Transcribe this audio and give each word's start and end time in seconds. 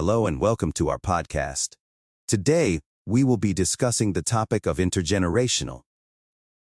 Hello 0.00 0.26
and 0.26 0.40
welcome 0.40 0.72
to 0.72 0.88
our 0.88 0.98
podcast. 0.98 1.74
Today, 2.26 2.80
we 3.04 3.22
will 3.22 3.36
be 3.36 3.52
discussing 3.52 4.14
the 4.14 4.22
topic 4.22 4.64
of 4.64 4.78
intergenerational 4.78 5.82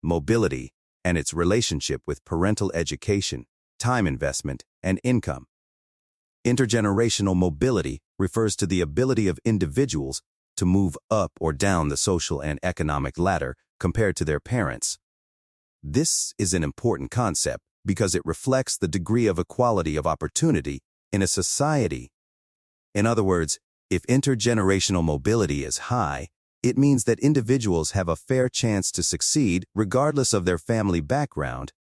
mobility 0.04 0.72
and 1.04 1.18
its 1.18 1.34
relationship 1.34 2.00
with 2.06 2.24
parental 2.24 2.70
education, 2.76 3.46
time 3.76 4.06
investment, 4.06 4.62
and 4.84 5.00
income. 5.02 5.46
Intergenerational 6.46 7.34
mobility 7.34 7.98
refers 8.20 8.54
to 8.54 8.68
the 8.68 8.80
ability 8.80 9.26
of 9.26 9.40
individuals 9.44 10.22
to 10.56 10.64
move 10.64 10.96
up 11.10 11.32
or 11.40 11.52
down 11.52 11.88
the 11.88 11.96
social 11.96 12.40
and 12.40 12.60
economic 12.62 13.18
ladder 13.18 13.56
compared 13.80 14.14
to 14.14 14.24
their 14.24 14.38
parents. 14.38 14.96
This 15.82 16.34
is 16.38 16.54
an 16.54 16.62
important 16.62 17.10
concept 17.10 17.64
because 17.84 18.14
it 18.14 18.22
reflects 18.24 18.78
the 18.78 18.86
degree 18.86 19.26
of 19.26 19.40
equality 19.40 19.96
of 19.96 20.06
opportunity 20.06 20.82
in 21.12 21.20
a 21.20 21.26
society. 21.26 22.12
In 22.94 23.06
other 23.06 23.24
words, 23.24 23.58
if 23.90 24.02
intergenerational 24.02 25.02
mobility 25.02 25.64
is 25.64 25.90
high, 25.90 26.28
it 26.62 26.78
means 26.78 27.04
that 27.04 27.18
individuals 27.18 27.90
have 27.90 28.08
a 28.08 28.16
fair 28.16 28.48
chance 28.48 28.92
to 28.92 29.02
succeed 29.02 29.66
regardless 29.74 30.32
of 30.32 30.44
their 30.44 30.58
family 30.58 31.00
background. 31.00 31.72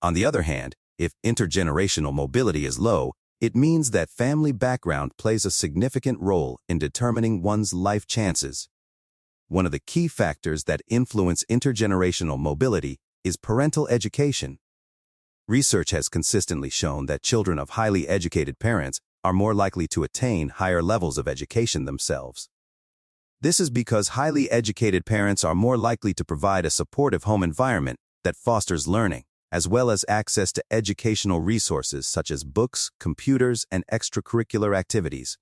On 0.00 0.14
the 0.14 0.24
other 0.24 0.42
hand, 0.42 0.74
if 0.98 1.12
intergenerational 1.24 2.12
mobility 2.14 2.64
is 2.64 2.78
low, 2.78 3.12
it 3.40 3.54
means 3.54 3.90
that 3.90 4.08
family 4.08 4.52
background 4.52 5.12
plays 5.18 5.44
a 5.44 5.50
significant 5.50 6.18
role 6.20 6.58
in 6.68 6.78
determining 6.78 7.42
one's 7.42 7.74
life 7.74 8.06
chances. 8.06 8.68
One 9.48 9.66
of 9.66 9.72
the 9.72 9.80
key 9.80 10.08
factors 10.08 10.64
that 10.64 10.80
influence 10.88 11.44
intergenerational 11.50 12.38
mobility 12.38 13.00
is 13.22 13.36
parental 13.36 13.86
education. 13.88 14.58
Research 15.46 15.90
has 15.90 16.08
consistently 16.08 16.70
shown 16.70 17.06
that 17.06 17.22
children 17.22 17.58
of 17.58 17.70
highly 17.70 18.08
educated 18.08 18.58
parents 18.58 19.00
are 19.24 19.32
more 19.32 19.54
likely 19.54 19.86
to 19.88 20.02
attain 20.02 20.48
higher 20.48 20.82
levels 20.82 21.18
of 21.18 21.28
education 21.28 21.84
themselves. 21.84 22.48
This 23.40 23.58
is 23.58 23.70
because 23.70 24.08
highly 24.08 24.50
educated 24.50 25.04
parents 25.04 25.42
are 25.44 25.54
more 25.54 25.76
likely 25.76 26.14
to 26.14 26.24
provide 26.24 26.64
a 26.64 26.70
supportive 26.70 27.24
home 27.24 27.42
environment 27.42 27.98
that 28.24 28.36
fosters 28.36 28.86
learning, 28.86 29.24
as 29.50 29.68
well 29.68 29.90
as 29.90 30.04
access 30.08 30.52
to 30.52 30.64
educational 30.70 31.40
resources 31.40 32.06
such 32.06 32.30
as 32.30 32.44
books, 32.44 32.90
computers, 33.00 33.66
and 33.70 33.84
extracurricular 33.92 34.76
activities. 34.76 35.38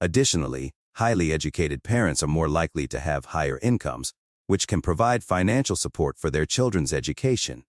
Additionally, 0.00 0.72
highly 0.94 1.32
educated 1.32 1.82
parents 1.82 2.22
are 2.22 2.26
more 2.26 2.48
likely 2.48 2.88
to 2.88 2.98
have 2.98 3.26
higher 3.26 3.58
incomes, 3.62 4.12
which 4.46 4.66
can 4.66 4.80
provide 4.80 5.22
financial 5.22 5.76
support 5.76 6.18
for 6.18 6.30
their 6.30 6.46
children's 6.46 6.92
education. 6.92 7.64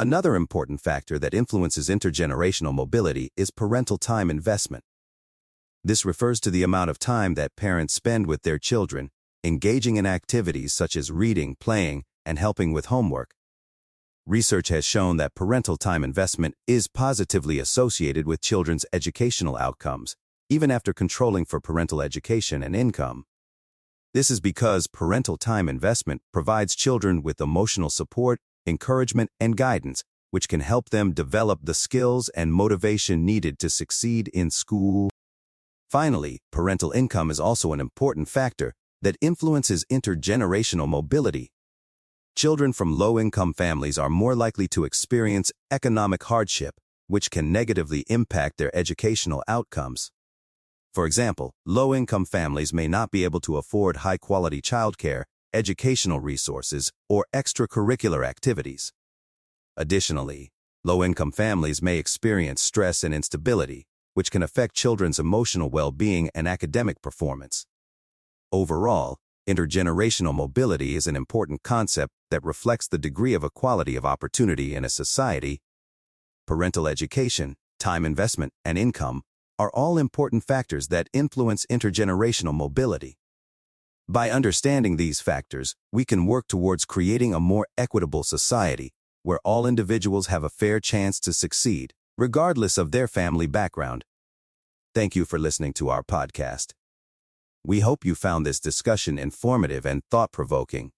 Another 0.00 0.34
important 0.34 0.80
factor 0.80 1.18
that 1.18 1.34
influences 1.34 1.90
intergenerational 1.90 2.72
mobility 2.72 3.28
is 3.36 3.50
parental 3.50 3.98
time 3.98 4.30
investment. 4.30 4.82
This 5.84 6.06
refers 6.06 6.40
to 6.40 6.50
the 6.50 6.62
amount 6.62 6.88
of 6.88 6.98
time 6.98 7.34
that 7.34 7.54
parents 7.54 7.92
spend 7.92 8.26
with 8.26 8.40
their 8.40 8.58
children, 8.58 9.10
engaging 9.44 9.96
in 9.96 10.06
activities 10.06 10.72
such 10.72 10.96
as 10.96 11.12
reading, 11.12 11.54
playing, 11.60 12.04
and 12.24 12.38
helping 12.38 12.72
with 12.72 12.86
homework. 12.86 13.34
Research 14.26 14.68
has 14.68 14.86
shown 14.86 15.18
that 15.18 15.34
parental 15.34 15.76
time 15.76 16.02
investment 16.02 16.54
is 16.66 16.88
positively 16.88 17.58
associated 17.58 18.26
with 18.26 18.40
children's 18.40 18.86
educational 18.94 19.58
outcomes, 19.58 20.16
even 20.48 20.70
after 20.70 20.94
controlling 20.94 21.44
for 21.44 21.60
parental 21.60 22.00
education 22.00 22.62
and 22.62 22.74
income. 22.74 23.26
This 24.14 24.30
is 24.30 24.40
because 24.40 24.86
parental 24.86 25.36
time 25.36 25.68
investment 25.68 26.22
provides 26.32 26.74
children 26.74 27.22
with 27.22 27.38
emotional 27.38 27.90
support 27.90 28.40
encouragement, 28.66 29.30
and 29.40 29.56
guidance, 29.56 30.04
which 30.30 30.48
can 30.48 30.60
help 30.60 30.90
them 30.90 31.12
develop 31.12 31.60
the 31.62 31.74
skills 31.74 32.28
and 32.30 32.52
motivation 32.52 33.24
needed 33.24 33.58
to 33.58 33.70
succeed 33.70 34.28
in 34.28 34.50
school. 34.50 35.10
Finally, 35.88 36.38
parental 36.52 36.92
income 36.92 37.30
is 37.30 37.40
also 37.40 37.72
an 37.72 37.80
important 37.80 38.28
factor 38.28 38.74
that 39.02 39.16
influences 39.20 39.84
intergenerational 39.90 40.86
mobility. 40.86 41.50
Children 42.36 42.72
from 42.72 42.96
low-income 42.96 43.54
families 43.54 43.98
are 43.98 44.08
more 44.08 44.36
likely 44.36 44.68
to 44.68 44.84
experience 44.84 45.50
economic 45.70 46.22
hardship, 46.24 46.74
which 47.08 47.30
can 47.30 47.50
negatively 47.50 48.04
impact 48.08 48.56
their 48.56 48.74
educational 48.74 49.42
outcomes. 49.48 50.12
For 50.94 51.06
example, 51.06 51.52
low-income 51.66 52.24
families 52.24 52.72
may 52.72 52.86
not 52.86 53.10
be 53.10 53.24
able 53.24 53.40
to 53.40 53.56
afford 53.56 53.98
high-quality 53.98 54.62
childcare 54.62 55.24
educational 55.54 56.20
resources, 56.20 56.92
or 57.08 57.26
extracurricular 57.34 58.26
activities. 58.26 58.92
Additionally, 59.76 60.52
low-income 60.84 61.32
families 61.32 61.82
may 61.82 61.98
experience 61.98 62.60
stress 62.60 63.04
and 63.04 63.14
instability, 63.14 63.86
which 64.14 64.30
can 64.30 64.42
affect 64.42 64.74
children's 64.74 65.18
emotional 65.18 65.70
well-being 65.70 66.30
and 66.34 66.48
academic 66.48 67.00
performance. 67.00 67.66
Overall, 68.52 69.18
intergenerational 69.48 70.34
mobility 70.34 70.96
is 70.96 71.06
an 71.06 71.16
important 71.16 71.62
concept 71.62 72.12
that 72.30 72.44
reflects 72.44 72.88
the 72.88 72.98
degree 72.98 73.34
of 73.34 73.44
equality 73.44 73.96
of 73.96 74.04
opportunity 74.04 74.74
in 74.74 74.84
a 74.84 74.88
society. 74.88 75.60
Parental 76.46 76.88
education, 76.88 77.56
time 77.78 78.04
investment, 78.04 78.52
and 78.64 78.76
income 78.76 79.22
are 79.58 79.70
all 79.72 79.98
important 79.98 80.42
factors 80.42 80.88
that 80.88 81.08
influence 81.12 81.66
intergenerational 81.70 82.54
mobility. 82.54 83.19
By 84.10 84.28
understanding 84.28 84.96
these 84.96 85.20
factors, 85.20 85.76
we 85.92 86.04
can 86.04 86.26
work 86.26 86.48
towards 86.48 86.84
creating 86.84 87.32
a 87.32 87.38
more 87.38 87.68
equitable 87.78 88.24
society 88.24 88.90
where 89.22 89.38
all 89.44 89.68
individuals 89.68 90.26
have 90.26 90.42
a 90.42 90.48
fair 90.48 90.80
chance 90.80 91.20
to 91.20 91.32
succeed, 91.32 91.94
regardless 92.18 92.76
of 92.76 92.90
their 92.90 93.06
family 93.06 93.46
background. 93.46 94.04
Thank 94.96 95.14
you 95.14 95.24
for 95.24 95.38
listening 95.38 95.72
to 95.74 95.90
our 95.90 96.02
podcast. 96.02 96.72
We 97.64 97.80
hope 97.80 98.04
you 98.04 98.16
found 98.16 98.44
this 98.44 98.58
discussion 98.58 99.16
informative 99.16 99.86
and 99.86 100.02
thought-provoking. 100.10 100.90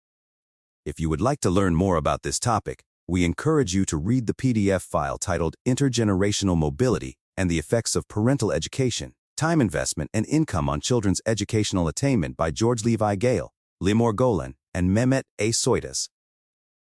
If 0.87 0.99
you 0.99 1.11
would 1.11 1.21
like 1.21 1.41
to 1.41 1.51
learn 1.51 1.75
more 1.75 1.97
about 1.97 2.23
this 2.23 2.41
topic, 2.41 2.83
we 3.07 3.27
encourage 3.27 3.75
you 3.75 3.85
to 3.85 3.99
read 3.99 4.27
the 4.27 4.33
PDF 4.33 4.81
file 4.81 5.19
titled 5.19 5.57
Intergenerational 5.69 6.57
Mobility 6.57 7.19
and 7.37 7.51
the 7.51 7.59
Effects 7.59 7.95
of 7.95 8.09
Parental 8.09 8.51
Education 8.51 9.13
Time 9.37 9.61
Investment 9.61 10.11
and 10.13 10.27
Income 10.27 10.69
on 10.69 10.81
Children's 10.81 11.21
Educational 11.27 11.89
Attainment 11.89 12.37
by 12.37 12.51
George 12.51 12.85
Levi 12.85 13.17
Gayle, 13.17 13.53
Limor 13.83 14.15
Golan, 14.15 14.55
and 14.75 14.91
Mehmet 14.91 15.23
A. 15.39 15.51
Soytas. 15.51 16.09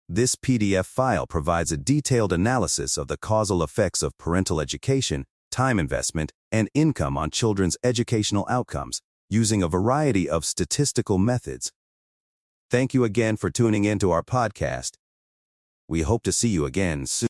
This 0.09 0.37
PDF 0.37 0.87
file 0.87 1.27
provides 1.27 1.73
a 1.73 1.77
detailed 1.77 2.33
analysis 2.33 2.97
of 2.97 3.09
the 3.09 3.17
causal 3.17 3.63
effects 3.63 4.03
of 4.03 4.17
parental 4.19 4.61
education, 4.61 5.25
time 5.51 5.79
investment, 5.79 6.33
and 6.53 6.69
income 6.75 7.19
on 7.19 7.31
children's 7.31 7.77
educational 7.83 8.47
outcomes 8.49 9.01
using 9.29 9.63
a 9.63 9.69
variety 9.69 10.29
of 10.29 10.45
statistical 10.45 11.19
methods. 11.19 11.73
Thank 12.71 12.95
you 12.95 13.05
again 13.05 13.37
for 13.37 13.51
tuning 13.51 13.85
in 13.85 13.99
to 13.99 14.13
our 14.13 14.23
podcast. 14.23 14.93
We 15.89 16.03
hope 16.03 16.23
to 16.23 16.33
see 16.33 16.49
you 16.49 16.65
again 16.65 17.07
soon. 17.07 17.29